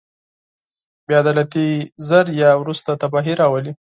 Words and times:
بې 1.05 1.13
عدالتي 1.21 1.67
ژر 2.07 2.25
یا 2.41 2.51
وروسته 2.61 2.91
تباهي 3.01 3.33
راولي. 3.41 3.71